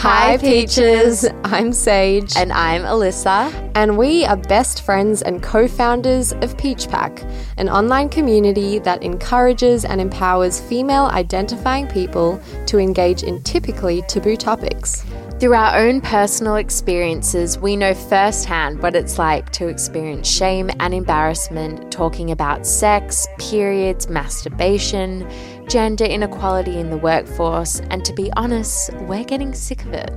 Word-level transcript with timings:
Hi, 0.00 0.36
Peaches. 0.36 1.26
I'm 1.42 1.72
Sage. 1.72 2.36
And 2.36 2.52
I'm 2.52 2.82
Alyssa. 2.82 3.72
And 3.74 3.96
we 3.96 4.26
are 4.26 4.36
best 4.36 4.82
friends 4.82 5.22
and 5.22 5.42
co 5.42 5.66
founders 5.66 6.32
of 6.32 6.56
Peach 6.58 6.86
Pack, 6.86 7.24
an 7.56 7.70
online 7.70 8.10
community 8.10 8.78
that 8.80 9.02
encourages 9.02 9.86
and 9.86 9.98
empowers 9.98 10.60
female 10.60 11.06
identifying 11.06 11.88
people 11.88 12.38
to 12.66 12.78
engage 12.78 13.22
in 13.22 13.42
typically 13.42 14.02
taboo 14.02 14.36
topics. 14.36 15.02
Through 15.40 15.54
our 15.54 15.76
own 15.76 16.00
personal 16.00 16.56
experiences, 16.56 17.58
we 17.58 17.76
know 17.76 17.92
firsthand 17.92 18.82
what 18.82 18.96
it's 18.96 19.18
like 19.18 19.50
to 19.52 19.68
experience 19.68 20.26
shame 20.26 20.70
and 20.80 20.94
embarrassment 20.94 21.92
talking 21.92 22.30
about 22.30 22.66
sex, 22.66 23.26
periods, 23.38 24.08
masturbation, 24.08 25.28
gender 25.68 26.04
inequality 26.04 26.78
in 26.78 26.90
the 26.90 26.96
workforce, 26.96 27.80
and 27.90 28.04
to 28.04 28.12
be 28.12 28.30
honest, 28.36 28.92
we're 29.02 29.24
getting 29.24 29.54
sick 29.54 29.84
of 29.84 29.92
it. 29.92 30.10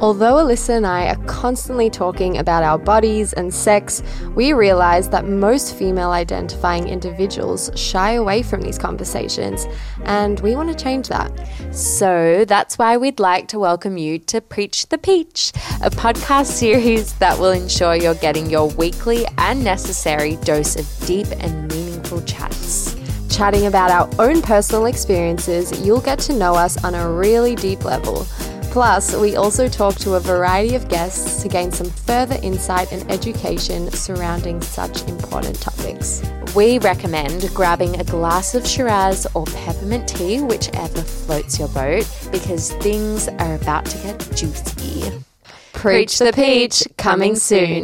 Although 0.00 0.34
Alyssa 0.34 0.70
and 0.70 0.86
I 0.86 1.06
are 1.06 1.24
constantly 1.26 1.88
talking 1.88 2.38
about 2.38 2.64
our 2.64 2.78
bodies 2.78 3.32
and 3.32 3.54
sex, 3.54 4.02
we 4.34 4.52
realize 4.52 5.08
that 5.10 5.26
most 5.26 5.76
female 5.76 6.10
identifying 6.10 6.88
individuals 6.88 7.70
shy 7.76 8.12
away 8.12 8.42
from 8.42 8.60
these 8.60 8.76
conversations, 8.76 9.66
and 10.04 10.40
we 10.40 10.56
want 10.56 10.76
to 10.76 10.84
change 10.84 11.08
that. 11.08 11.30
So 11.74 12.44
that's 12.44 12.76
why 12.76 12.96
we'd 12.96 13.20
like 13.20 13.48
to 13.48 13.58
welcome 13.58 13.96
you 13.96 14.18
to 14.18 14.40
Preach 14.40 14.88
the 14.88 14.98
Peach, 14.98 15.52
a 15.82 15.90
podcast 15.90 16.46
series 16.46 17.14
that 17.14 17.38
will 17.38 17.52
ensure 17.52 17.94
you're 17.94 18.14
getting 18.14 18.50
your 18.50 18.68
weekly 18.70 19.24
and 19.38 19.62
necessary 19.62 20.36
dose 20.42 20.76
of 20.76 21.06
deep 21.06 21.28
and 21.38 21.72
meaningful 21.72 22.20
chats 22.22 22.93
chatting 23.34 23.66
about 23.66 23.90
our 23.90 24.08
own 24.24 24.40
personal 24.40 24.86
experiences, 24.86 25.84
you'll 25.84 26.00
get 26.00 26.20
to 26.20 26.32
know 26.32 26.54
us 26.54 26.82
on 26.84 26.94
a 26.94 27.10
really 27.10 27.56
deep 27.56 27.84
level. 27.84 28.26
Plus, 28.70 29.14
we 29.16 29.34
also 29.34 29.66
talk 29.66 29.96
to 29.96 30.14
a 30.14 30.20
variety 30.20 30.76
of 30.76 30.88
guests 30.88 31.42
to 31.42 31.48
gain 31.48 31.72
some 31.72 31.90
further 31.90 32.38
insight 32.42 32.92
and 32.92 33.10
education 33.10 33.90
surrounding 33.90 34.60
such 34.60 35.02
important 35.08 35.60
topics. 35.60 36.22
We 36.54 36.78
recommend 36.78 37.50
grabbing 37.54 37.98
a 37.98 38.04
glass 38.04 38.54
of 38.54 38.64
Shiraz 38.64 39.26
or 39.34 39.46
peppermint 39.46 40.08
tea, 40.08 40.40
whichever 40.40 41.02
floats 41.02 41.58
your 41.58 41.68
boat, 41.68 42.08
because 42.30 42.72
things 42.74 43.26
are 43.26 43.54
about 43.56 43.86
to 43.86 43.98
get 43.98 44.18
juicy. 44.36 45.10
Preach 45.72 46.18
the 46.18 46.32
Peach, 46.32 46.84
coming 46.96 47.34
soon. 47.34 47.82